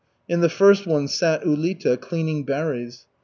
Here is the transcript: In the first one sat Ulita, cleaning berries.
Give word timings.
In 0.27 0.41
the 0.41 0.49
first 0.49 0.87
one 0.87 1.07
sat 1.07 1.43
Ulita, 1.43 1.95
cleaning 1.95 2.43
berries. 2.43 3.05